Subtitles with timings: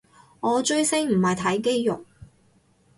[0.39, 2.03] 我追星唔係睇肌肉